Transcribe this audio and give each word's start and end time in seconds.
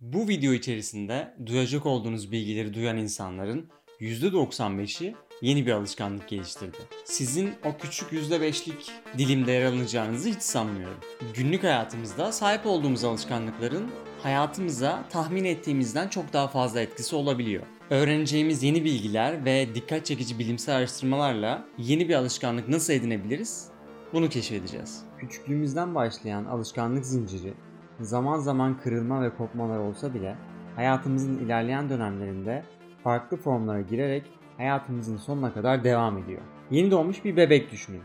Bu 0.00 0.28
video 0.28 0.52
içerisinde 0.52 1.34
duyacak 1.46 1.86
olduğunuz 1.86 2.32
bilgileri 2.32 2.74
duyan 2.74 2.96
insanların 2.96 3.68
%95'i 4.00 5.14
yeni 5.42 5.66
bir 5.66 5.72
alışkanlık 5.72 6.28
geliştirdi. 6.28 6.76
Sizin 7.04 7.50
o 7.64 7.78
küçük 7.78 8.12
%5'lik 8.12 8.92
dilimde 9.18 9.52
yer 9.52 9.64
alacağınızı 9.64 10.28
hiç 10.28 10.42
sanmıyorum. 10.42 11.00
Günlük 11.34 11.64
hayatımızda 11.64 12.32
sahip 12.32 12.66
olduğumuz 12.66 13.04
alışkanlıkların 13.04 13.90
hayatımıza 14.22 15.04
tahmin 15.10 15.44
ettiğimizden 15.44 16.08
çok 16.08 16.32
daha 16.32 16.48
fazla 16.48 16.80
etkisi 16.80 17.16
olabiliyor. 17.16 17.62
Öğreneceğimiz 17.90 18.62
yeni 18.62 18.84
bilgiler 18.84 19.44
ve 19.44 19.74
dikkat 19.74 20.06
çekici 20.06 20.38
bilimsel 20.38 20.76
araştırmalarla 20.76 21.66
yeni 21.78 22.08
bir 22.08 22.14
alışkanlık 22.14 22.68
nasıl 22.68 22.92
edinebiliriz? 22.92 23.68
Bunu 24.12 24.28
keşfedeceğiz. 24.28 25.02
Küçüklüğümüzden 25.18 25.94
başlayan 25.94 26.44
alışkanlık 26.44 27.06
zinciri 27.06 27.54
zaman 28.00 28.38
zaman 28.38 28.78
kırılma 28.78 29.22
ve 29.22 29.30
kopmalar 29.30 29.78
olsa 29.78 30.14
bile 30.14 30.36
hayatımızın 30.76 31.38
ilerleyen 31.38 31.90
dönemlerinde 31.90 32.62
farklı 33.04 33.36
formlara 33.36 33.80
girerek 33.80 34.24
hayatımızın 34.56 35.16
sonuna 35.16 35.54
kadar 35.54 35.84
devam 35.84 36.18
ediyor. 36.18 36.40
Yeni 36.70 36.90
doğmuş 36.90 37.24
bir 37.24 37.36
bebek 37.36 37.72
düşünün. 37.72 38.02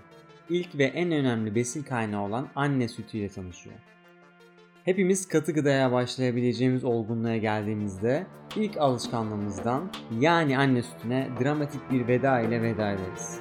İlk 0.49 0.77
ve 0.77 0.83
en 0.83 1.11
önemli 1.11 1.55
besin 1.55 1.83
kaynağı 1.83 2.21
olan 2.21 2.47
anne 2.55 2.87
sütüyle 2.87 3.29
tanışıyor. 3.29 3.75
Hepimiz 4.85 5.27
katı 5.27 5.51
gıdaya 5.51 5.91
başlayabileceğimiz 5.91 6.83
olgunluğa 6.83 7.37
geldiğimizde 7.37 8.27
ilk 8.55 8.77
alışkanlığımızdan 8.77 9.91
yani 10.19 10.57
anne 10.57 10.81
sütüne 10.81 11.29
dramatik 11.43 11.91
bir 11.91 12.07
veda 12.07 12.39
ile 12.39 12.61
veda 12.61 12.91
ederiz. 12.91 13.39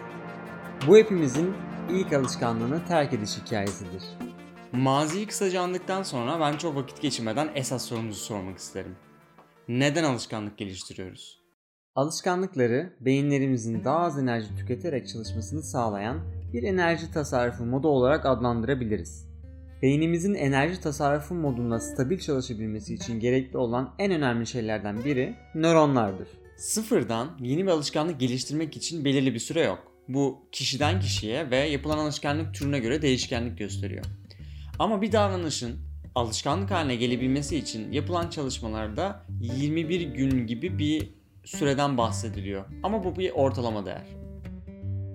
Bu 0.86 0.96
hepimizin 0.96 1.54
ilk 1.90 2.12
alışkanlığını 2.12 2.84
terk 2.88 3.12
ediş 3.12 3.38
hikayesidir. 3.38 4.31
Maziyi 4.72 5.26
kısaca 5.26 5.62
andıktan 5.62 6.02
sonra 6.02 6.40
ben 6.40 6.56
çok 6.56 6.76
vakit 6.76 7.02
geçirmeden 7.02 7.50
esas 7.54 7.84
sorumuzu 7.84 8.20
sormak 8.20 8.58
isterim. 8.58 8.96
Neden 9.68 10.04
alışkanlık 10.04 10.58
geliştiriyoruz? 10.58 11.38
Alışkanlıkları 11.94 12.92
beyinlerimizin 13.00 13.84
daha 13.84 13.98
az 13.98 14.18
enerji 14.18 14.56
tüketerek 14.56 15.08
çalışmasını 15.08 15.62
sağlayan 15.62 16.20
bir 16.52 16.62
enerji 16.62 17.10
tasarrufu 17.12 17.64
modu 17.64 17.88
olarak 17.88 18.26
adlandırabiliriz. 18.26 19.28
Beynimizin 19.82 20.34
enerji 20.34 20.80
tasarrufu 20.80 21.34
modunda 21.34 21.80
stabil 21.80 22.18
çalışabilmesi 22.18 22.94
için 22.94 23.20
gerekli 23.20 23.58
olan 23.58 23.94
en 23.98 24.12
önemli 24.12 24.46
şeylerden 24.46 25.04
biri 25.04 25.34
nöronlardır. 25.54 26.28
Sıfırdan 26.56 27.30
yeni 27.40 27.62
bir 27.62 27.70
alışkanlık 27.70 28.20
geliştirmek 28.20 28.76
için 28.76 29.04
belirli 29.04 29.34
bir 29.34 29.38
süre 29.38 29.60
yok. 29.64 29.78
Bu 30.08 30.38
kişiden 30.52 31.00
kişiye 31.00 31.50
ve 31.50 31.56
yapılan 31.56 31.98
alışkanlık 31.98 32.54
türüne 32.54 32.78
göre 32.78 33.02
değişkenlik 33.02 33.58
gösteriyor. 33.58 34.04
Ama 34.78 35.02
bir 35.02 35.12
davranışın 35.12 35.76
alışkanlık 36.14 36.70
haline 36.70 36.96
gelebilmesi 36.96 37.56
için 37.56 37.92
yapılan 37.92 38.30
çalışmalarda 38.30 39.22
21 39.40 40.00
gün 40.00 40.46
gibi 40.46 40.78
bir 40.78 41.14
süreden 41.44 41.98
bahsediliyor. 41.98 42.64
Ama 42.82 43.04
bu 43.04 43.16
bir 43.16 43.30
ortalama 43.30 43.86
değer. 43.86 44.06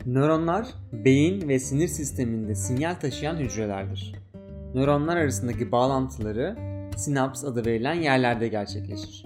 Nöronlar 0.06 0.68
beyin 0.92 1.50
ve 1.50 1.60
sinir 1.60 1.88
sisteminde 1.88 2.56
sinyal 2.56 2.96
taşıyan 2.96 3.36
hücrelerdir. 3.38 4.16
Nöronlar 4.76 5.18
arasındaki 5.18 5.72
bağlantıları 5.72 6.56
sinaps 6.98 7.44
adı 7.44 7.66
verilen 7.66 7.94
yerlerde 7.94 8.48
gerçekleşir. 8.48 9.26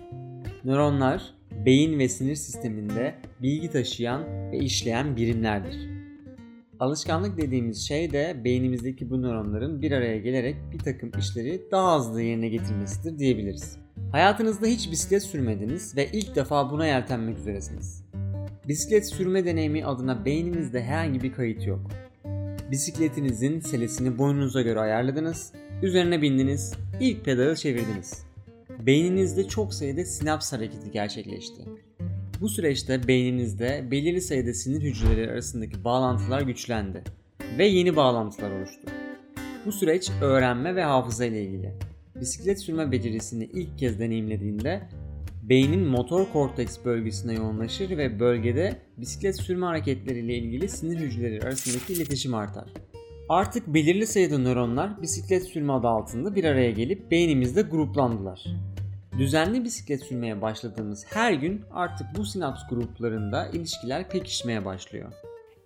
Nöronlar 0.63 1.21
beyin 1.65 1.99
ve 1.99 2.09
sinir 2.09 2.35
sisteminde 2.35 3.15
bilgi 3.41 3.69
taşıyan 3.69 4.51
ve 4.51 4.57
işleyen 4.57 5.15
birimlerdir. 5.15 6.00
Alışkanlık 6.81 7.37
dediğimiz 7.37 7.87
şey 7.87 8.11
de 8.11 8.41
beynimizdeki 8.43 9.09
bu 9.09 9.21
nöronların 9.21 9.81
bir 9.81 9.91
araya 9.91 10.17
gelerek 10.17 10.55
bir 10.73 10.79
takım 10.79 11.11
işleri 11.19 11.61
daha 11.71 11.99
hızlı 11.99 12.21
yerine 12.21 12.49
getirmesidir 12.49 13.19
diyebiliriz. 13.19 13.77
Hayatınızda 14.11 14.65
hiç 14.65 14.91
bisiklet 14.91 15.23
sürmediniz 15.23 15.97
ve 15.97 16.09
ilk 16.13 16.35
defa 16.35 16.71
buna 16.71 16.85
yeltenmek 16.85 17.37
üzeresiniz. 17.37 18.03
Bisiklet 18.67 19.09
sürme 19.09 19.45
deneyimi 19.45 19.85
adına 19.85 20.25
beyninizde 20.25 20.83
herhangi 20.83 21.21
bir 21.21 21.33
kayıt 21.33 21.67
yok. 21.67 21.79
Bisikletinizin 22.71 23.59
selesini 23.59 24.17
boynunuza 24.17 24.61
göre 24.61 24.79
ayarladınız, 24.79 25.53
üzerine 25.81 26.21
bindiniz, 26.21 26.73
ilk 26.99 27.25
pedalı 27.25 27.55
çevirdiniz. 27.55 28.25
Beyninizde 28.79 29.47
çok 29.47 29.73
sayıda 29.73 30.05
sinaps 30.05 30.53
hareketi 30.53 30.91
gerçekleşti. 30.91 31.61
Bu 32.41 32.49
süreçte 32.49 33.07
beyninizde 33.07 33.87
belirli 33.91 34.21
sayıda 34.21 34.53
sinir 34.53 34.81
hücreleri 34.81 35.31
arasındaki 35.31 35.83
bağlantılar 35.83 36.41
güçlendi 36.41 37.03
ve 37.57 37.65
yeni 37.65 37.95
bağlantılar 37.95 38.51
oluştu. 38.51 38.81
Bu 39.65 39.71
süreç 39.71 40.11
öğrenme 40.21 40.75
ve 40.75 40.83
hafıza 40.83 41.25
ile 41.25 41.43
ilgili. 41.43 41.73
Bisiklet 42.15 42.61
sürme 42.61 42.91
becerisini 42.91 43.43
ilk 43.43 43.79
kez 43.79 43.99
deneyimlediğinde 43.99 44.81
beynin 45.43 45.87
motor 45.87 46.31
korteks 46.33 46.77
bölgesine 46.85 47.33
yoğunlaşır 47.33 47.97
ve 47.97 48.19
bölgede 48.19 48.79
bisiklet 48.97 49.41
sürme 49.41 49.65
hareketleriyle 49.65 50.37
ilgili 50.37 50.69
sinir 50.69 50.99
hücreleri 50.99 51.41
arasındaki 51.41 51.93
iletişim 51.93 52.33
artar. 52.33 52.73
Artık 53.29 53.67
belirli 53.67 54.07
sayıda 54.07 54.37
nöronlar 54.37 55.01
bisiklet 55.01 55.43
sürme 55.43 55.73
adı 55.73 55.87
altında 55.87 56.35
bir 56.35 56.43
araya 56.43 56.71
gelip 56.71 57.11
beynimizde 57.11 57.61
gruplandılar. 57.61 58.45
Düzenli 59.21 59.63
bisiklet 59.63 60.03
sürmeye 60.03 60.41
başladığımız 60.41 61.05
her 61.09 61.33
gün 61.33 61.61
artık 61.71 62.07
bu 62.15 62.25
sinaps 62.25 62.61
gruplarında 62.69 63.47
ilişkiler 63.47 64.09
pekişmeye 64.09 64.65
başlıyor. 64.65 65.13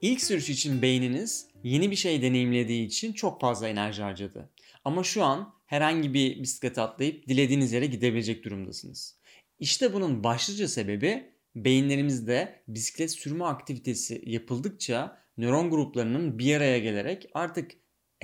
İlk 0.02 0.22
sürüş 0.22 0.50
için 0.50 0.82
beyniniz 0.82 1.48
yeni 1.64 1.92
bir 1.92 1.96
şey 1.96 2.22
deneyimlediği 2.22 2.86
için 2.86 3.14
çok 3.14 3.42
fazla 3.42 3.68
enerji 3.68 4.04
harcadı. 4.04 4.50
Ama 4.86 5.04
şu 5.04 5.24
an 5.24 5.54
herhangi 5.66 6.14
bir 6.14 6.42
bisiklete 6.42 6.82
atlayıp 6.82 7.28
dilediğiniz 7.28 7.74
yere 7.74 7.86
gidebilecek 7.86 8.46
durumdasınız. 8.46 9.20
İşte 9.60 9.94
bunun 9.94 10.24
başlıca 10.24 10.68
sebebi 10.68 11.32
beyinlerimizde 11.56 12.64
bisiklet 12.68 13.12
sürme 13.12 13.46
aktivitesi 13.46 14.22
yapıldıkça 14.26 15.18
nöron 15.38 15.70
gruplarının 15.70 16.40
bir 16.40 16.56
araya 16.56 16.80
gelerek 16.80 17.30
artık 17.34 17.72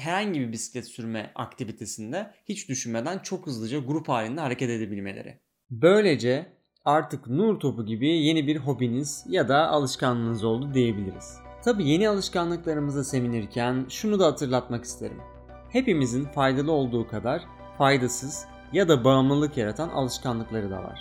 herhangi 0.02 0.40
bir 0.40 0.52
bisiklet 0.52 0.88
sürme 0.88 1.32
aktivitesinde 1.36 2.32
hiç 2.46 2.70
düşünmeden 2.70 3.20
çok 3.20 3.48
hızlıca 3.48 3.80
grup 3.80 4.10
halinde 4.10 4.42
hareket 4.42 4.70
edebilmeleri. 4.70 5.40
Böylece 5.70 6.46
artık 6.86 7.28
nur 7.28 7.60
topu 7.60 7.86
gibi 7.86 8.08
yeni 8.08 8.48
bir 8.48 8.58
hobiniz 8.58 9.26
ya 9.30 9.50
da 9.50 9.68
alışkanlığınız 9.68 10.44
oldu 10.44 10.74
diyebiliriz. 10.74 11.38
Tabi 11.64 11.90
yeni 11.90 12.10
alışkanlıklarımıza 12.10 13.04
sevinirken 13.04 13.86
şunu 13.90 14.20
da 14.20 14.26
hatırlatmak 14.26 14.84
isterim. 14.84 15.22
Hepimizin 15.70 16.26
faydalı 16.26 16.72
olduğu 16.72 17.08
kadar 17.08 17.46
faydasız 17.78 18.46
ya 18.74 18.88
da 18.90 19.04
bağımlılık 19.04 19.58
yaratan 19.58 19.90
alışkanlıkları 19.90 20.72
da 20.72 20.84
var. 20.84 21.00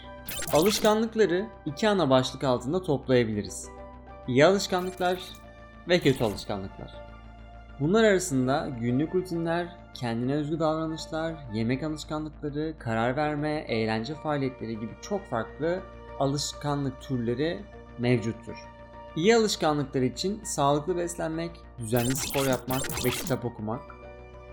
Alışkanlıkları 0.52 1.46
iki 1.66 1.88
ana 1.88 2.10
başlık 2.10 2.44
altında 2.44 2.82
toplayabiliriz. 2.82 3.68
İyi 4.28 4.44
alışkanlıklar 4.44 5.18
ve 5.88 5.98
kötü 5.98 6.24
alışkanlıklar. 6.24 7.09
Bunlar 7.80 8.04
arasında 8.04 8.68
günlük 8.80 9.14
rutinler, 9.14 9.76
kendine 9.94 10.34
özgü 10.34 10.58
davranışlar, 10.58 11.34
yemek 11.54 11.82
alışkanlıkları, 11.82 12.74
karar 12.78 13.16
verme, 13.16 13.64
eğlence 13.68 14.14
faaliyetleri 14.14 14.80
gibi 14.80 14.92
çok 15.02 15.30
farklı 15.30 15.82
alışkanlık 16.18 17.00
türleri 17.00 17.62
mevcuttur. 17.98 18.56
İyi 19.16 19.36
alışkanlıklar 19.36 20.02
için 20.02 20.44
sağlıklı 20.44 20.96
beslenmek, 20.96 21.50
düzenli 21.78 22.16
spor 22.16 22.46
yapmak 22.46 23.04
ve 23.04 23.10
kitap 23.10 23.44
okumak. 23.44 23.82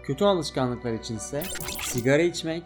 Kötü 0.04 0.26
alışkanlıklar 0.26 0.94
için 0.94 1.18
ise 1.18 1.44
sigara 1.82 2.22
içmek, 2.22 2.64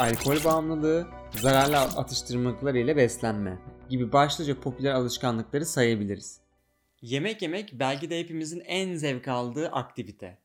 alkol 0.00 0.44
bağımlılığı, 0.44 1.06
zararlı 1.40 1.78
atıştırmalıklar 1.78 2.74
ile 2.74 2.96
beslenme 2.96 3.58
gibi 3.88 4.12
başlıca 4.12 4.60
popüler 4.60 4.92
alışkanlıkları 4.92 5.66
sayabiliriz. 5.66 6.47
Yemek 7.02 7.42
yemek 7.42 7.72
belki 7.72 8.10
de 8.10 8.20
hepimizin 8.20 8.60
en 8.60 8.96
zevk 8.96 9.28
aldığı 9.28 9.68
aktivite. 9.68 10.38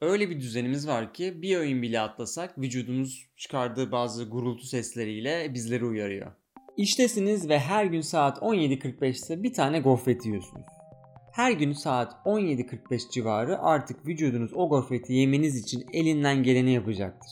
Öyle 0.00 0.30
bir 0.30 0.40
düzenimiz 0.40 0.88
var 0.88 1.14
ki 1.14 1.42
bir 1.42 1.56
öğün 1.56 1.82
bile 1.82 2.00
atlasak 2.00 2.58
vücudumuz 2.58 3.26
çıkardığı 3.36 3.92
bazı 3.92 4.24
gurultu 4.24 4.66
sesleriyle 4.66 5.54
bizleri 5.54 5.84
uyarıyor. 5.84 6.32
İştesiniz 6.76 7.48
ve 7.48 7.58
her 7.58 7.84
gün 7.84 8.00
saat 8.00 8.38
17.45'te 8.38 9.42
bir 9.42 9.52
tane 9.52 9.80
gofret 9.80 10.26
yiyorsunuz. 10.26 10.66
Her 11.32 11.52
gün 11.52 11.72
saat 11.72 12.12
17.45 12.26 13.10
civarı 13.12 13.58
artık 13.58 14.06
vücudunuz 14.06 14.52
o 14.54 14.68
gofreti 14.68 15.12
yemeniz 15.12 15.56
için 15.56 15.86
elinden 15.92 16.42
geleni 16.42 16.72
yapacaktır. 16.72 17.30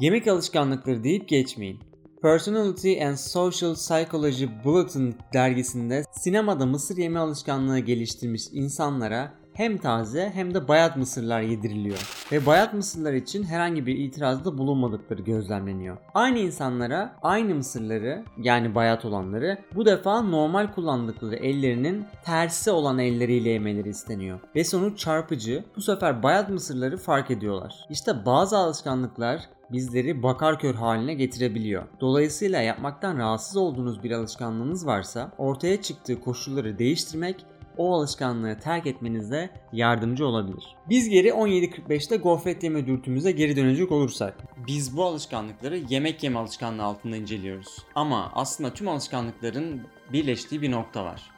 Yemek 0.00 0.26
alışkanlıkları 0.26 1.04
deyip 1.04 1.28
geçmeyin. 1.28 1.91
Personality 2.22 3.04
and 3.04 3.16
Social 3.16 3.74
Psychology 3.74 4.46
Bulletin 4.64 5.16
dergisinde 5.32 6.04
sinemada 6.12 6.66
mısır 6.66 6.96
yeme 6.96 7.18
alışkanlığı 7.18 7.78
geliştirmiş 7.78 8.42
insanlara 8.52 9.32
hem 9.54 9.78
taze 9.78 10.30
hem 10.34 10.54
de 10.54 10.68
bayat 10.68 10.96
mısırlar 10.96 11.40
yediriliyor. 11.40 12.26
Ve 12.32 12.46
bayat 12.46 12.74
mısırlar 12.74 13.12
için 13.12 13.42
herhangi 13.44 13.86
bir 13.86 13.98
itirazda 13.98 14.58
bulunmadıkları 14.58 15.22
gözlemleniyor. 15.22 15.96
Aynı 16.14 16.38
insanlara 16.38 17.16
aynı 17.22 17.54
mısırları 17.54 18.24
yani 18.38 18.74
bayat 18.74 19.04
olanları 19.04 19.58
bu 19.74 19.86
defa 19.86 20.20
normal 20.20 20.72
kullandıkları 20.72 21.36
ellerinin 21.36 22.06
tersi 22.24 22.70
olan 22.70 22.98
elleriyle 22.98 23.50
yemeleri 23.50 23.88
isteniyor. 23.88 24.40
Ve 24.56 24.64
sonuç 24.64 24.98
çarpıcı. 24.98 25.64
Bu 25.76 25.80
sefer 25.80 26.22
bayat 26.22 26.48
mısırları 26.48 26.96
fark 26.96 27.30
ediyorlar. 27.30 27.86
İşte 27.90 28.26
bazı 28.26 28.56
alışkanlıklar 28.58 29.48
bizleri 29.72 30.22
bakar 30.22 30.58
kör 30.58 30.74
haline 30.74 31.14
getirebiliyor. 31.14 31.82
Dolayısıyla 32.00 32.62
yapmaktan 32.62 33.18
rahatsız 33.18 33.56
olduğunuz 33.56 34.02
bir 34.02 34.10
alışkanlığınız 34.10 34.86
varsa 34.86 35.32
ortaya 35.38 35.82
çıktığı 35.82 36.20
koşulları 36.20 36.78
değiştirmek 36.78 37.46
o 37.76 37.94
alışkanlığı 37.94 38.58
terk 38.58 38.86
etmenize 38.86 39.50
yardımcı 39.72 40.26
olabilir. 40.26 40.76
Biz 40.88 41.08
geri 41.08 41.28
17.45'te 41.28 42.16
gofret 42.16 42.62
yeme 42.62 42.86
dürtümüze 42.86 43.32
geri 43.32 43.56
dönecek 43.56 43.92
olursak. 43.92 44.34
Biz 44.66 44.96
bu 44.96 45.04
alışkanlıkları 45.04 45.76
yemek 45.88 46.22
yeme 46.22 46.38
alışkanlığı 46.38 46.82
altında 46.82 47.16
inceliyoruz. 47.16 47.78
Ama 47.94 48.30
aslında 48.34 48.74
tüm 48.74 48.88
alışkanlıkların 48.88 49.82
birleştiği 50.12 50.62
bir 50.62 50.70
nokta 50.70 51.04
var. 51.04 51.30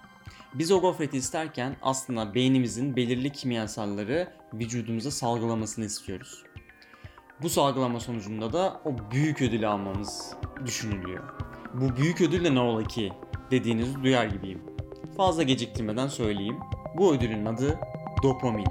Biz 0.54 0.72
o 0.72 0.80
gofreti 0.80 1.16
isterken 1.16 1.76
aslında 1.82 2.34
beynimizin 2.34 2.96
belirli 2.96 3.30
kimyasalları 3.30 4.28
vücudumuza 4.54 5.10
salgılamasını 5.10 5.84
istiyoruz. 5.84 6.44
Bu 7.42 7.48
salgılama 7.48 8.00
sonucunda 8.00 8.52
da 8.52 8.80
o 8.84 8.90
büyük 9.12 9.42
ödülü 9.42 9.66
almamız 9.66 10.34
düşünülüyor. 10.66 11.24
Bu 11.74 11.96
büyük 11.96 12.20
ödül 12.20 12.44
de 12.44 12.54
ne 12.54 12.60
ola 12.60 12.84
ki 12.84 13.12
dediğinizi 13.50 14.02
duyar 14.02 14.26
gibiyim. 14.26 14.62
Fazla 15.16 15.42
geciktirmeden 15.42 16.08
söyleyeyim. 16.08 16.56
Bu 16.98 17.14
ödülün 17.14 17.44
adı 17.44 17.78
dopamin. 18.22 18.66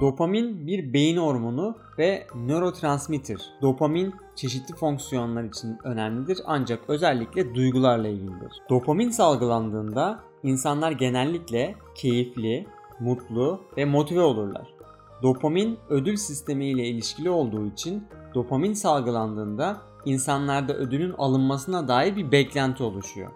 Dopamin 0.00 0.66
bir 0.66 0.92
beyin 0.92 1.16
hormonu 1.16 1.78
ve 1.98 2.26
nörotransmitter. 2.34 3.38
Dopamin 3.62 4.14
çeşitli 4.36 4.74
fonksiyonlar 4.74 5.44
için 5.44 5.78
önemlidir 5.84 6.38
ancak 6.46 6.80
özellikle 6.88 7.54
duygularla 7.54 8.08
ilgilidir. 8.08 8.52
Dopamin 8.70 9.10
salgılandığında 9.10 10.20
insanlar 10.42 10.92
genellikle 10.92 11.74
keyifli, 11.94 12.66
mutlu 13.00 13.60
ve 13.76 13.84
motive 13.84 14.20
olurlar. 14.20 14.75
Dopamin 15.22 15.78
ödül 15.88 16.16
sistemi 16.16 16.66
ile 16.66 16.86
ilişkili 16.86 17.30
olduğu 17.30 17.66
için 17.66 18.08
dopamin 18.34 18.72
salgılandığında 18.72 19.82
insanlarda 20.04 20.74
ödülün 20.74 21.14
alınmasına 21.18 21.88
dair 21.88 22.16
bir 22.16 22.32
beklenti 22.32 22.82
oluşuyor. 22.82 23.30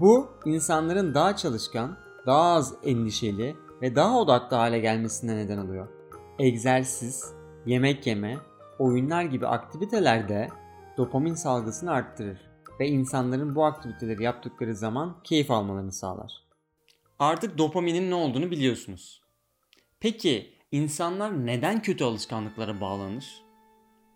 Bu 0.00 0.28
insanların 0.44 1.14
daha 1.14 1.36
çalışkan, 1.36 1.96
daha 2.26 2.52
az 2.52 2.74
endişeli 2.84 3.56
ve 3.82 3.96
daha 3.96 4.18
odaklı 4.18 4.56
hale 4.56 4.78
gelmesine 4.78 5.36
neden 5.36 5.58
oluyor. 5.58 5.88
Egzersiz, 6.38 7.34
yemek 7.66 8.06
yeme, 8.06 8.38
oyunlar 8.78 9.24
gibi 9.24 9.46
aktivitelerde 9.46 10.48
dopamin 10.96 11.34
salgısını 11.34 11.92
arttırır 11.92 12.50
ve 12.80 12.88
insanların 12.88 13.54
bu 13.54 13.64
aktiviteleri 13.64 14.22
yaptıkları 14.22 14.74
zaman 14.74 15.16
keyif 15.24 15.50
almalarını 15.50 15.92
sağlar. 15.92 16.32
Artık 17.18 17.58
dopaminin 17.58 18.10
ne 18.10 18.14
olduğunu 18.14 18.50
biliyorsunuz. 18.50 19.22
Peki 20.00 20.59
insanlar 20.72 21.46
neden 21.46 21.82
kötü 21.82 22.04
alışkanlıklara 22.04 22.80
bağlanır? 22.80 23.42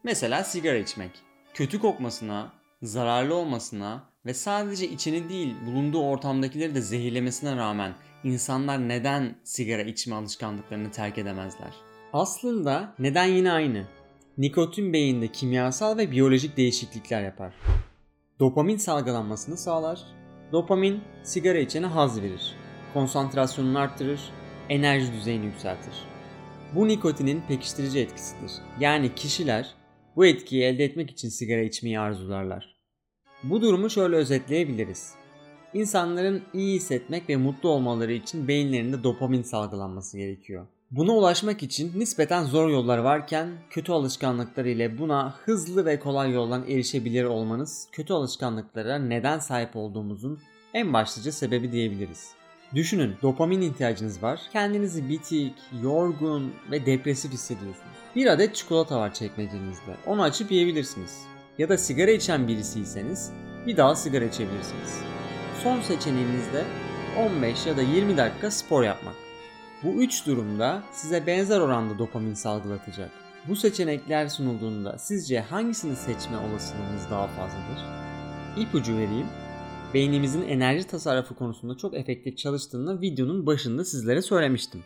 Mesela 0.05 0.45
sigara 0.45 0.77
içmek. 0.77 1.11
Kötü 1.55 1.79
kokmasına, 1.81 2.53
zararlı 2.83 3.35
olmasına 3.35 4.03
ve 4.27 4.35
sadece 4.35 4.89
içini 4.89 5.29
değil 5.29 5.55
bulunduğu 5.67 6.03
ortamdakileri 6.03 6.75
de 6.75 6.81
zehirlemesine 6.81 7.57
rağmen 7.57 7.95
insanlar 8.25 8.89
neden 8.89 9.37
sigara 9.45 9.83
içme 9.83 10.15
alışkanlıklarını 10.15 10.91
terk 10.91 11.19
edemezler? 11.19 11.75
Aslında 12.13 12.95
neden 12.99 13.27
yine 13.27 13.53
aynı. 13.53 13.87
Nikotin 14.39 14.93
beyinde 14.93 15.33
kimyasal 15.33 15.99
ve 15.99 16.11
biyolojik 16.11 16.57
değişiklikler 16.57 17.23
yapar. 17.23 17.55
Dopamin 18.41 18.77
salgılanmasını 18.77 19.57
sağlar. 19.57 20.01
Dopamin 20.53 21.03
sigara 21.23 21.59
içene 21.59 21.87
haz 21.87 22.23
verir. 22.23 22.55
Konsantrasyonunu 22.95 23.79
arttırır, 23.79 24.21
enerji 24.69 25.13
düzeyini 25.13 25.47
yükseltir. 25.47 26.14
Bu 26.75 26.89
nikotinin 26.89 27.43
pekiştirici 27.49 28.01
etkisidir. 28.01 28.53
Yani 28.81 29.15
kişiler 29.15 29.75
bu 30.17 30.27
etkiyi 30.27 30.63
elde 30.63 30.85
etmek 30.85 31.11
için 31.11 31.29
sigara 31.29 31.61
içmeyi 31.61 32.01
arzularlar. 32.01 32.77
Bu 33.43 33.63
durumu 33.63 33.91
şöyle 33.91 34.17
özetleyebiliriz. 34.17 35.15
İnsanların 35.75 36.43
iyi 36.55 36.75
hissetmek 36.75 37.29
ve 37.29 37.37
mutlu 37.37 37.69
olmaları 37.69 38.13
için 38.13 38.49
beyinlerinde 38.49 39.05
dopamin 39.05 39.43
salgılanması 39.43 40.19
gerekiyor. 40.19 40.67
Buna 40.91 41.13
ulaşmak 41.13 41.63
için 41.63 42.01
nispeten 42.01 42.45
zor 42.45 42.71
yollar 42.71 42.99
varken 42.99 43.49
kötü 43.71 43.93
alışkanlıklar 43.93 44.65
ile 44.65 44.99
buna 44.99 45.35
hızlı 45.45 45.87
ve 45.87 45.99
kolay 45.99 46.33
yoldan 46.33 46.69
erişebilir 46.69 47.25
olmanız 47.25 47.89
kötü 47.93 48.13
alışkanlıklara 48.13 48.99
neden 48.99 49.39
sahip 49.39 49.77
olduğumuzun 49.77 50.39
en 50.75 50.93
başlıca 50.93 51.33
sebebi 51.33 51.73
diyebiliriz. 51.73 52.44
Düşünün 52.75 53.17
dopamin 53.23 53.61
ihtiyacınız 53.61 54.23
var. 54.23 54.41
Kendinizi 54.53 55.09
bitik, 55.09 55.55
yorgun 55.83 56.55
ve 56.71 56.87
depresif 56.87 57.33
hissediyorsunuz. 57.33 57.95
Bir 58.17 58.27
adet 58.27 58.55
çikolata 58.55 59.01
var 59.01 59.15
çekmecenizde. 59.15 59.97
Onu 60.07 60.23
açıp 60.23 60.53
yiyebilirsiniz. 60.53 61.23
Ya 61.59 61.69
da 61.69 61.79
sigara 61.79 62.11
içen 62.11 62.49
birisiyseniz 62.49 63.33
bir 63.67 63.77
daha 63.77 63.95
sigara 63.95 64.25
içebilirsiniz. 64.25 65.01
Son 65.63 65.81
seçeneğiniz 65.81 66.53
de 66.53 66.65
15 67.19 67.67
ya 67.67 67.77
da 67.77 67.83
20 67.83 68.17
dakika 68.17 68.51
spor 68.51 68.83
yapmak. 68.83 69.15
Bu 69.83 70.03
üç 70.03 70.27
durumda 70.27 70.83
size 70.93 71.27
benzer 71.27 71.61
oranda 71.61 71.99
dopamin 71.99 72.35
salgılatacak. 72.35 73.11
Bu 73.49 73.57
seçenekler 73.57 74.29
sunulduğunda 74.29 74.99
sizce 74.99 75.41
hangisini 75.41 75.97
seçme 75.97 76.37
olasılığınız 76.37 77.11
daha 77.11 77.27
fazladır? 77.27 77.85
İpucu 78.57 78.99
vereyim. 78.99 79.27
Beynimizin 79.95 80.43
enerji 80.49 80.85
tasarrufu 80.85 81.37
konusunda 81.37 81.77
çok 81.77 81.95
efektif 81.95 82.39
çalıştığını 82.39 83.01
videonun 83.01 83.47
başında 83.47 83.85
sizlere 83.85 84.23
söylemiştim. 84.23 84.85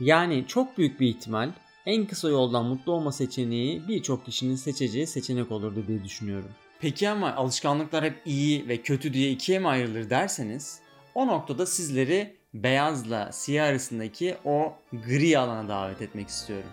Yani 0.00 0.44
çok 0.48 0.78
büyük 0.78 1.00
bir 1.00 1.08
ihtimal 1.08 1.50
en 1.86 2.06
kısa 2.06 2.28
yoldan 2.28 2.64
mutlu 2.64 2.92
olma 2.92 3.12
seçeneği 3.12 3.88
birçok 3.88 4.24
kişinin 4.24 4.56
seçeceği 4.56 5.06
seçenek 5.06 5.52
olurdu 5.52 5.84
diye 5.88 6.04
düşünüyorum. 6.04 6.50
Peki 6.80 7.08
ama 7.08 7.34
alışkanlıklar 7.34 8.04
hep 8.04 8.22
iyi 8.26 8.68
ve 8.68 8.76
kötü 8.76 9.12
diye 9.12 9.30
ikiye 9.30 9.58
mi 9.58 9.68
ayrılır 9.68 10.10
derseniz 10.10 10.80
o 11.14 11.26
noktada 11.26 11.66
sizleri 11.66 12.36
beyazla 12.54 13.32
siyah 13.32 13.66
arasındaki 13.66 14.36
o 14.44 14.72
gri 14.92 15.38
alana 15.38 15.68
davet 15.68 16.02
etmek 16.02 16.28
istiyorum. 16.28 16.70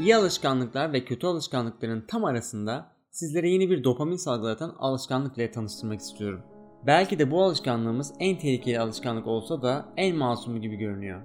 İyi 0.00 0.16
alışkanlıklar 0.16 0.92
ve 0.92 1.04
kötü 1.04 1.26
alışkanlıkların 1.26 2.04
tam 2.08 2.24
arasında 2.24 2.92
sizlere 3.10 3.50
yeni 3.50 3.70
bir 3.70 3.84
dopamin 3.84 4.16
salgılatan 4.16 4.76
alışkanlık 4.78 5.38
ile 5.38 5.50
tanıştırmak 5.50 6.00
istiyorum. 6.00 6.55
Belki 6.86 7.18
de 7.18 7.30
bu 7.30 7.42
alışkanlığımız 7.42 8.14
en 8.20 8.38
tehlikeli 8.38 8.80
alışkanlık 8.80 9.26
olsa 9.26 9.62
da 9.62 9.88
en 9.96 10.16
masumu 10.16 10.60
gibi 10.60 10.76
görünüyor. 10.76 11.20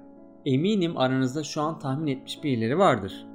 Eminim 0.46 0.98
aranızda 0.98 1.44
şu 1.44 1.62
an 1.62 1.80
tahmin 1.80 2.08
etmiş 2.08 2.44
birileri 2.44 2.78
vardır. 2.78 3.28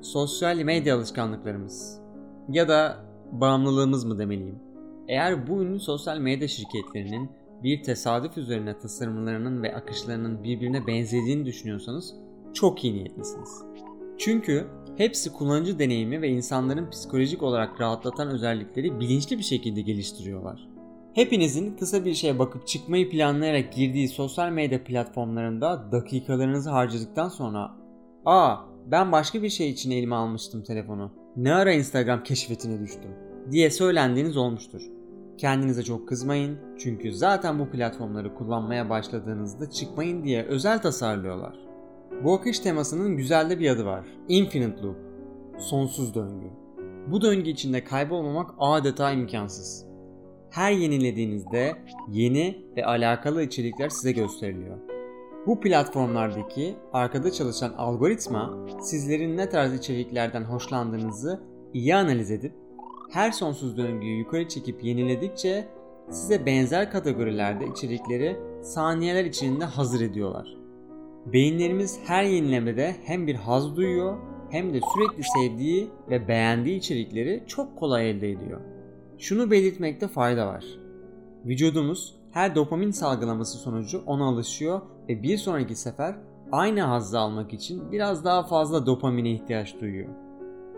Sosyal 0.00 0.56
medya 0.56 0.96
alışkanlıklarımız 0.96 2.00
ya 2.48 2.68
da 2.68 2.96
bağımlılığımız 3.32 4.04
mı 4.04 4.18
demeliyim. 4.18 4.58
Eğer 5.08 5.46
bu 5.46 5.62
ünlü 5.62 5.80
sosyal 5.80 6.18
medya 6.18 6.48
şirketlerinin 6.48 7.30
bir 7.62 7.82
tesadüf 7.82 8.38
üzerine 8.38 8.78
tasarımlarının 8.78 9.62
ve 9.62 9.76
akışlarının 9.76 10.44
birbirine 10.44 10.86
benzediğini 10.86 11.46
düşünüyorsanız 11.46 12.14
çok 12.54 12.84
iyi 12.84 12.94
niyetlisiniz. 12.94 13.62
Çünkü 14.18 14.66
hepsi 14.98 15.32
kullanıcı 15.32 15.78
deneyimi 15.78 16.22
ve 16.22 16.28
insanların 16.28 16.90
psikolojik 16.90 17.42
olarak 17.42 17.80
rahatlatan 17.80 18.28
özellikleri 18.28 19.00
bilinçli 19.00 19.38
bir 19.38 19.42
şekilde 19.42 19.80
geliştiriyorlar. 19.80 20.68
Hepinizin 21.14 21.76
kısa 21.76 22.04
bir 22.04 22.14
şeye 22.14 22.38
bakıp 22.38 22.66
çıkmayı 22.66 23.10
planlayarak 23.10 23.72
girdiği 23.72 24.08
sosyal 24.08 24.50
medya 24.50 24.84
platformlarında 24.84 25.92
dakikalarınızı 25.92 26.70
harcadıktan 26.70 27.28
sonra 27.28 27.70
''Aa 28.24 28.56
ben 28.86 29.12
başka 29.12 29.42
bir 29.42 29.48
şey 29.48 29.70
için 29.70 29.90
elime 29.90 30.14
almıştım 30.14 30.62
telefonu. 30.62 31.10
Ne 31.36 31.54
ara 31.54 31.72
Instagram 31.72 32.22
keşfetine 32.22 32.80
düştüm?'' 32.80 33.16
diye 33.50 33.70
söylendiğiniz 33.70 34.36
olmuştur. 34.36 34.82
Kendinize 35.38 35.82
çok 35.82 36.08
kızmayın 36.08 36.58
çünkü 36.78 37.12
zaten 37.12 37.58
bu 37.58 37.70
platformları 37.70 38.34
kullanmaya 38.34 38.90
başladığınızda 38.90 39.70
çıkmayın 39.70 40.24
diye 40.24 40.42
özel 40.42 40.82
tasarlıyorlar. 40.82 41.67
Bu 42.24 42.34
akış 42.34 42.58
temasının 42.58 43.16
güzel 43.16 43.50
de 43.50 43.58
bir 43.58 43.70
adı 43.70 43.84
var. 43.84 44.04
Infinite 44.28 44.82
Loop. 44.82 44.96
Sonsuz 45.58 46.14
döngü. 46.14 46.46
Bu 47.06 47.20
döngü 47.20 47.50
içinde 47.50 47.84
kaybolmamak 47.84 48.50
adeta 48.58 49.12
imkansız. 49.12 49.86
Her 50.50 50.72
yenilediğinizde 50.72 51.76
yeni 52.08 52.64
ve 52.76 52.86
alakalı 52.86 53.42
içerikler 53.42 53.88
size 53.88 54.12
gösteriliyor. 54.12 54.78
Bu 55.46 55.60
platformlardaki 55.60 56.74
arkada 56.92 57.32
çalışan 57.32 57.72
algoritma 57.72 58.66
sizlerin 58.80 59.36
ne 59.36 59.48
tarz 59.48 59.74
içeriklerden 59.74 60.44
hoşlandığınızı 60.44 61.42
iyi 61.74 61.94
analiz 61.94 62.30
edip 62.30 62.52
her 63.10 63.30
sonsuz 63.30 63.76
döngüyü 63.76 64.18
yukarı 64.18 64.48
çekip 64.48 64.84
yeniledikçe 64.84 65.68
size 66.10 66.46
benzer 66.46 66.90
kategorilerde 66.90 67.66
içerikleri 67.66 68.36
saniyeler 68.62 69.24
içinde 69.24 69.64
hazır 69.64 70.00
ediyorlar. 70.00 70.57
Beyinlerimiz 71.26 72.00
her 72.06 72.24
yenilemede 72.24 72.96
hem 73.04 73.26
bir 73.26 73.34
haz 73.34 73.76
duyuyor 73.76 74.16
hem 74.50 74.74
de 74.74 74.80
sürekli 74.94 75.22
sevdiği 75.22 75.90
ve 76.10 76.28
beğendiği 76.28 76.78
içerikleri 76.78 77.44
çok 77.46 77.76
kolay 77.76 78.10
elde 78.10 78.30
ediyor. 78.30 78.60
Şunu 79.18 79.50
belirtmekte 79.50 80.08
fayda 80.08 80.46
var. 80.46 80.64
Vücudumuz 81.44 82.16
her 82.32 82.54
dopamin 82.54 82.90
salgılaması 82.90 83.58
sonucu 83.58 84.02
ona 84.06 84.24
alışıyor 84.24 84.80
ve 85.08 85.22
bir 85.22 85.36
sonraki 85.36 85.74
sefer 85.74 86.14
aynı 86.52 86.80
hazzı 86.80 87.18
almak 87.18 87.52
için 87.52 87.92
biraz 87.92 88.24
daha 88.24 88.42
fazla 88.42 88.86
dopamine 88.86 89.30
ihtiyaç 89.30 89.80
duyuyor. 89.80 90.08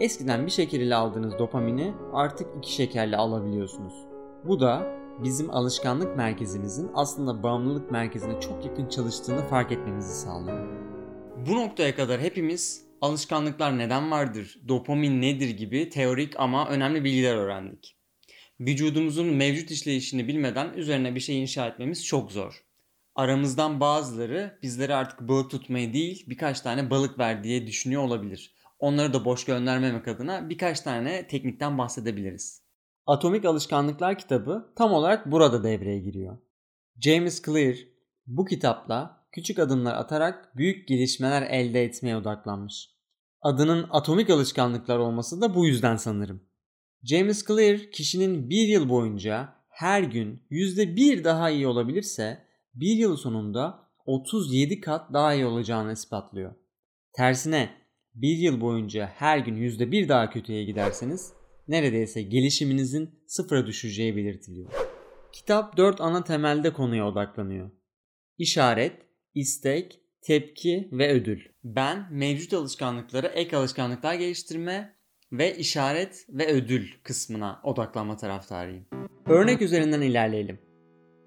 Eskiden 0.00 0.47
bir 0.47 0.50
şeker 0.50 0.80
ile 0.80 0.94
aldığınız 0.94 1.38
dopamini 1.38 1.92
artık 2.12 2.47
iki 2.59 2.73
şekerle 2.73 3.16
alabiliyorsunuz. 3.16 3.94
Bu 4.44 4.61
da 4.61 5.00
bizim 5.19 5.50
alışkanlık 5.50 6.17
merkezimizin 6.17 6.90
aslında 6.95 7.43
bağımlılık 7.43 7.90
merkezine 7.90 8.40
çok 8.40 8.64
yakın 8.64 8.88
çalıştığını 8.88 9.49
fark 9.49 9.73
etmemizi 9.73 10.14
sağlıyor. 10.14 10.69
Bu 11.47 11.57
noktaya 11.57 11.95
kadar 11.95 12.21
hepimiz 12.21 12.85
alışkanlıklar 13.00 13.79
neden 13.79 14.11
vardır, 14.11 14.61
dopamin 14.69 15.23
nedir 15.23 15.50
gibi 15.50 15.88
teorik 15.88 16.40
ama 16.40 16.69
önemli 16.69 17.05
bilgiler 17.05 17.37
öğrendik. 17.37 17.97
Vücudumuzun 18.61 19.26
mevcut 19.26 19.71
işleyişini 19.71 20.29
bilmeden 20.29 20.73
üzerine 20.75 21.14
bir 21.14 21.21
şey 21.21 21.43
inşa 21.43 21.67
etmemiz 21.67 22.07
çok 22.07 22.33
zor. 22.33 22.64
Aramızdan 23.14 23.81
bazıları 23.81 24.59
bizlere 24.62 24.95
artık 24.95 25.21
balık 25.21 25.50
tutmayı 25.50 25.93
değil 25.93 26.25
birkaç 26.29 26.61
tane 26.61 26.90
balık 26.90 27.19
ver 27.19 27.45
diye 27.45 27.67
düşünüyor 27.67 28.02
olabilir. 28.02 28.55
Onları 28.79 29.12
da 29.12 29.25
boş 29.25 29.45
göndermemek 29.45 30.09
adına 30.09 30.50
birkaç 30.50 30.81
tane 30.81 31.26
teknikten 31.26 31.79
bahsedebiliriz. 31.79 32.62
Atomik 33.11 33.45
Alışkanlıklar 33.45 34.19
kitabı 34.19 34.73
tam 34.76 34.93
olarak 34.93 35.31
burada 35.31 35.64
devreye 35.64 35.99
giriyor. 35.99 36.38
James 37.00 37.43
Clear 37.43 37.76
bu 38.26 38.45
kitapla 38.45 39.26
küçük 39.33 39.59
adımlar 39.59 39.95
atarak 39.95 40.57
büyük 40.57 40.88
gelişmeler 40.88 41.43
elde 41.43 41.85
etmeye 41.85 42.17
odaklanmış. 42.17 42.90
Adının 43.43 43.87
atomik 43.90 44.31
alışkanlıklar 44.31 44.99
olması 44.99 45.40
da 45.40 45.55
bu 45.55 45.67
yüzden 45.67 45.97
sanırım. 45.97 46.43
James 47.02 47.47
Clear 47.47 47.79
kişinin 47.93 48.50
bir 48.50 48.69
yıl 48.69 48.88
boyunca 48.88 49.55
her 49.69 50.02
gün 50.02 50.43
%1 50.50 51.25
daha 51.25 51.50
iyi 51.50 51.67
olabilirse 51.67 52.45
bir 52.75 52.97
yıl 52.97 53.17
sonunda 53.17 53.88
37 54.07 54.81
kat 54.81 55.12
daha 55.12 55.35
iyi 55.35 55.47
olacağını 55.47 55.93
ispatlıyor. 55.93 56.55
Tersine 57.12 57.71
bir 58.14 58.37
yıl 58.37 58.61
boyunca 58.61 59.07
her 59.07 59.38
gün 59.38 59.57
%1 59.57 60.09
daha 60.09 60.31
kötüye 60.31 60.64
giderseniz 60.64 61.39
neredeyse 61.71 62.23
gelişiminizin 62.23 63.11
sıfıra 63.27 63.67
düşeceği 63.67 64.17
belirtiliyor. 64.17 64.71
Kitap 65.33 65.77
4 65.77 66.00
ana 66.00 66.25
temelde 66.25 66.73
konuya 66.73 67.07
odaklanıyor. 67.07 67.71
İşaret, 68.39 68.93
istek, 69.35 70.00
tepki 70.23 70.89
ve 70.93 71.12
ödül. 71.12 71.41
Ben 71.65 72.07
mevcut 72.11 72.55
alışkanlıkları 72.55 73.27
ek 73.27 73.57
alışkanlıklar 73.57 74.15
geliştirme 74.15 74.97
ve 75.33 75.57
işaret 75.57 76.27
ve 76.29 76.47
ödül 76.47 76.89
kısmına 77.03 77.61
odaklanma 77.65 78.17
taraftarıyım. 78.17 78.87
Örnek 79.27 79.62
üzerinden 79.62 80.00
ilerleyelim. 80.00 80.59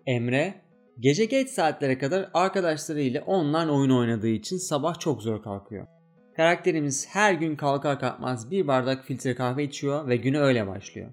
Emre 0.05 0.61
gece 0.99 1.25
geç 1.25 1.49
saatlere 1.49 1.97
kadar 1.97 2.29
arkadaşlarıyla 2.33 3.21
online 3.21 3.71
oyun 3.71 3.89
oynadığı 3.89 4.27
için 4.27 4.57
sabah 4.57 4.99
çok 4.99 5.21
zor 5.21 5.43
kalkıyor. 5.43 5.87
Karakterimiz 6.35 7.07
her 7.09 7.33
gün 7.33 7.55
kalkar 7.55 7.99
kalkmaz 7.99 8.51
bir 8.51 8.67
bardak 8.67 9.05
filtre 9.05 9.35
kahve 9.35 9.63
içiyor 9.63 10.07
ve 10.07 10.15
güne 10.15 10.39
öyle 10.39 10.67
başlıyor. 10.67 11.09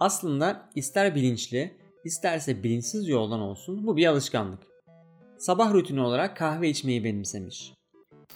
Aslında 0.00 0.70
ister 0.74 1.14
bilinçli, 1.14 1.76
isterse 2.04 2.62
bilinçsiz 2.62 3.08
yoldan 3.08 3.40
olsun 3.40 3.86
bu 3.86 3.96
bir 3.96 4.06
alışkanlık. 4.06 4.62
Sabah 5.38 5.72
rutini 5.72 6.00
olarak 6.00 6.36
kahve 6.36 6.68
içmeyi 6.68 7.04
benimsemiş. 7.04 7.74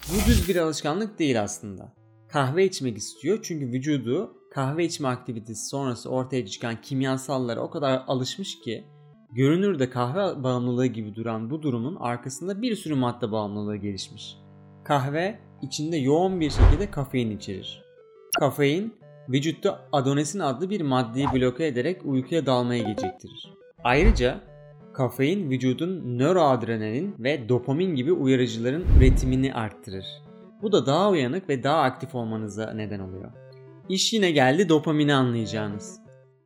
Bu 0.09 0.29
düz 0.29 0.49
bir 0.49 0.57
alışkanlık 0.57 1.19
değil 1.19 1.43
aslında. 1.43 1.93
Kahve 2.29 2.65
içmek 2.65 2.99
istiyor 2.99 3.39
çünkü 3.43 3.67
vücudu 3.67 4.37
kahve 4.51 4.85
içme 4.85 5.09
aktivitesi 5.09 5.67
sonrası 5.67 6.11
ortaya 6.11 6.47
çıkan 6.47 6.81
kimyasallara 6.81 7.61
o 7.61 7.71
kadar 7.71 8.05
alışmış 8.07 8.61
ki 8.61 8.85
görünürde 9.33 9.91
kahve 9.91 10.43
bağımlılığı 10.43 10.87
gibi 10.87 11.15
duran 11.15 11.51
bu 11.51 11.63
durumun 11.63 11.97
arkasında 11.97 12.63
bir 12.63 12.77
sürü 12.77 12.95
madde 12.95 13.33
bağımlılığı 13.33 13.77
gelişmiş. 13.77 14.37
Kahve 14.85 15.50
içinde 15.63 15.97
yoğun 15.97 16.41
bir 16.41 16.51
şekilde 16.51 16.91
kafein 16.91 17.31
içerir. 17.31 17.85
Kafein 18.39 18.95
vücutta 19.29 19.89
adonesin 19.93 20.41
adlı 20.41 20.71
bir 20.71 20.81
maddeyi 20.81 21.27
bloke 21.35 21.67
ederek 21.67 22.05
uykuya 22.05 22.47
dalmaya 22.47 22.83
geciktirir. 22.83 23.53
Ayrıca 23.85 24.41
kafein 24.93 25.51
vücudun 25.51 26.19
nöroadrenalin 26.19 27.15
ve 27.19 27.49
dopamin 27.49 27.95
gibi 27.95 28.13
uyarıcıların 28.13 28.85
üretimini 28.99 29.55
arttırır. 29.55 30.07
Bu 30.63 30.73
da 30.73 30.87
daha 30.87 31.11
uyanık 31.11 31.49
ve 31.49 31.63
daha 31.63 31.83
aktif 31.83 32.15
olmanıza 32.15 32.73
neden 32.73 33.01
oluyor. 33.01 33.33
İş 33.89 34.13
yine 34.13 34.31
geldi 34.31 34.69
dopamini 34.69 35.15
anlayacağınız. 35.15 36.01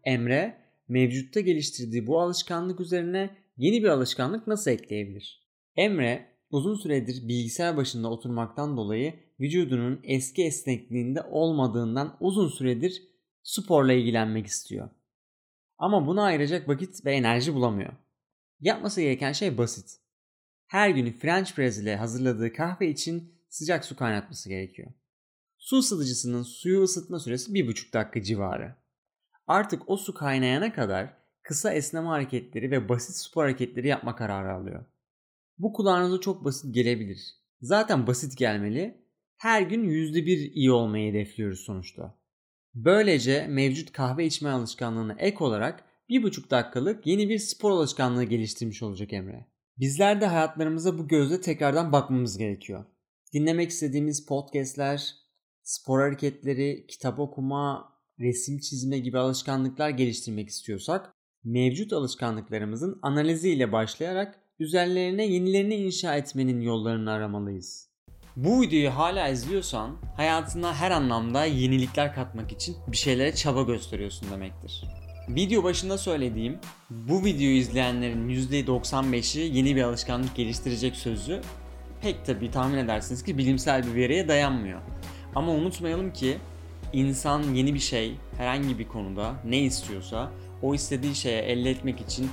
Emre 0.04 0.56
mevcutta 0.88 1.40
geliştirdiği 1.40 2.06
bu 2.06 2.20
alışkanlık 2.20 2.80
üzerine 2.80 3.30
yeni 3.56 3.82
bir 3.82 3.88
alışkanlık 3.88 4.46
nasıl 4.46 4.70
ekleyebilir? 4.70 5.42
Emre 5.76 6.33
uzun 6.54 6.74
süredir 6.74 7.28
bilgisayar 7.28 7.76
başında 7.76 8.10
oturmaktan 8.10 8.76
dolayı 8.76 9.14
vücudunun 9.40 10.00
eski 10.04 10.44
esnekliğinde 10.44 11.22
olmadığından 11.22 12.16
uzun 12.20 12.48
süredir 12.48 13.02
sporla 13.42 13.92
ilgilenmek 13.92 14.46
istiyor. 14.46 14.90
Ama 15.78 16.06
buna 16.06 16.22
ayıracak 16.22 16.68
vakit 16.68 17.04
ve 17.04 17.14
enerji 17.14 17.54
bulamıyor. 17.54 17.92
Yapması 18.60 19.00
gereken 19.00 19.32
şey 19.32 19.58
basit. 19.58 20.00
Her 20.66 20.90
gün 20.90 21.12
French 21.12 21.54
press 21.54 21.78
ile 21.78 21.96
hazırladığı 21.96 22.52
kahve 22.52 22.88
için 22.88 23.34
sıcak 23.48 23.84
su 23.84 23.96
kaynatması 23.96 24.48
gerekiyor. 24.48 24.92
Su 25.58 25.76
ısıtıcısının 25.78 26.42
suyu 26.42 26.82
ısıtma 26.82 27.18
süresi 27.18 27.52
1,5 27.52 27.92
dakika 27.92 28.22
civarı. 28.22 28.74
Artık 29.46 29.82
o 29.86 29.96
su 29.96 30.14
kaynayana 30.14 30.72
kadar 30.72 31.16
kısa 31.42 31.72
esneme 31.72 32.08
hareketleri 32.08 32.70
ve 32.70 32.88
basit 32.88 33.16
spor 33.16 33.44
hareketleri 33.44 33.88
yapma 33.88 34.16
kararı 34.16 34.52
alıyor. 34.52 34.84
Bu 35.58 35.72
kulağınıza 35.72 36.20
çok 36.20 36.44
basit 36.44 36.74
gelebilir. 36.74 37.34
Zaten 37.60 38.06
basit 38.06 38.36
gelmeli. 38.36 39.04
Her 39.36 39.62
gün 39.62 39.84
%1 39.84 40.50
iyi 40.52 40.72
olmayı 40.72 41.12
hedefliyoruz 41.12 41.60
sonuçta. 41.60 42.18
Böylece 42.74 43.46
mevcut 43.46 43.92
kahve 43.92 44.26
içme 44.26 44.50
alışkanlığına 44.50 45.16
ek 45.18 45.44
olarak 45.44 45.84
1,5 46.08 46.50
dakikalık 46.50 47.06
yeni 47.06 47.28
bir 47.28 47.38
spor 47.38 47.70
alışkanlığı 47.70 48.24
geliştirmiş 48.24 48.82
olacak 48.82 49.12
Emre. 49.12 49.46
Bizler 49.78 50.20
de 50.20 50.26
hayatlarımıza 50.26 50.98
bu 50.98 51.08
gözle 51.08 51.40
tekrardan 51.40 51.92
bakmamız 51.92 52.38
gerekiyor. 52.38 52.84
Dinlemek 53.32 53.70
istediğimiz 53.70 54.26
podcastler, 54.26 55.14
spor 55.62 56.00
hareketleri, 56.00 56.86
kitap 56.88 57.18
okuma, 57.18 57.92
resim 58.20 58.58
çizme 58.58 58.98
gibi 58.98 59.18
alışkanlıklar 59.18 59.90
geliştirmek 59.90 60.48
istiyorsak 60.48 61.14
mevcut 61.44 61.92
alışkanlıklarımızın 61.92 62.98
analiziyle 63.02 63.72
başlayarak 63.72 64.40
üzerlerine 64.58 65.26
yenilerini 65.26 65.74
inşa 65.74 66.16
etmenin 66.16 66.60
yollarını 66.60 67.10
aramalıyız. 67.12 67.88
Bu 68.36 68.62
videoyu 68.62 68.90
hala 68.90 69.28
izliyorsan 69.28 69.96
hayatına 70.16 70.74
her 70.74 70.90
anlamda 70.90 71.44
yenilikler 71.44 72.14
katmak 72.14 72.52
için 72.52 72.76
bir 72.88 72.96
şeylere 72.96 73.34
çaba 73.34 73.62
gösteriyorsun 73.62 74.30
demektir. 74.30 74.84
Video 75.28 75.64
başında 75.64 75.98
söylediğim 75.98 76.58
bu 76.90 77.24
videoyu 77.24 77.56
izleyenlerin 77.56 78.28
%95'i 78.28 79.56
yeni 79.56 79.76
bir 79.76 79.82
alışkanlık 79.82 80.36
geliştirecek 80.36 80.96
sözü 80.96 81.40
pek 82.02 82.24
tabi 82.24 82.50
tahmin 82.50 82.78
edersiniz 82.78 83.24
ki 83.24 83.38
bilimsel 83.38 83.86
bir 83.86 83.94
veriye 83.94 84.28
dayanmıyor. 84.28 84.80
Ama 85.34 85.52
unutmayalım 85.52 86.12
ki 86.12 86.38
insan 86.92 87.42
yeni 87.42 87.74
bir 87.74 87.78
şey 87.78 88.14
herhangi 88.36 88.78
bir 88.78 88.88
konuda 88.88 89.34
ne 89.44 89.58
istiyorsa 89.58 90.30
o 90.62 90.74
istediği 90.74 91.14
şeye 91.14 91.42
elde 91.42 91.70
etmek 91.70 92.00
için 92.00 92.30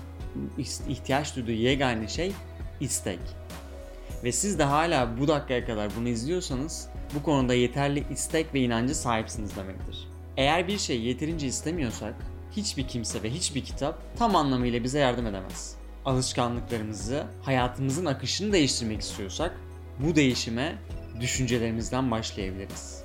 ihtiyaç 0.87 1.35
duyduğu 1.35 1.51
yegane 1.51 2.07
şey 2.07 2.31
istek. 2.79 3.19
Ve 4.23 4.31
siz 4.31 4.59
de 4.59 4.63
hala 4.63 5.19
bu 5.19 5.27
dakikaya 5.27 5.65
kadar 5.65 5.91
bunu 5.97 6.07
izliyorsanız 6.07 6.87
bu 7.15 7.23
konuda 7.23 7.53
yeterli 7.53 8.03
istek 8.13 8.53
ve 8.53 8.59
inancı 8.59 8.95
sahipsiniz 8.95 9.55
demektir. 9.55 10.07
Eğer 10.37 10.67
bir 10.67 10.77
şey 10.77 11.01
yeterince 11.01 11.47
istemiyorsak 11.47 12.13
hiçbir 12.51 12.87
kimse 12.87 13.23
ve 13.23 13.29
hiçbir 13.29 13.63
kitap 13.63 14.17
tam 14.17 14.35
anlamıyla 14.35 14.83
bize 14.83 14.99
yardım 14.99 15.27
edemez. 15.27 15.75
Alışkanlıklarımızı, 16.05 17.23
hayatımızın 17.41 18.05
akışını 18.05 18.53
değiştirmek 18.53 19.01
istiyorsak 19.01 19.57
bu 19.99 20.15
değişime 20.15 20.75
düşüncelerimizden 21.21 22.11
başlayabiliriz. 22.11 23.00